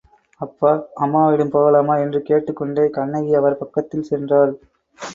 அப்பா, 0.37 0.85
அம்மாவிடம் 0.95 1.49
போகலாமா? 1.49 1.97
என்று 1.97 2.21
கேட்டுக் 2.21 2.55
கொண்டே 2.55 2.89
கண்ணகி 2.89 3.33
அவர் 3.33 3.57
பக்கத்தில் 3.57 4.07
சென்றாள். 4.09 4.53